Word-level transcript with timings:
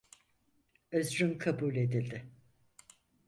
Özrün 0.91 1.37
kabul 1.37 1.75
edildi. 1.75 2.31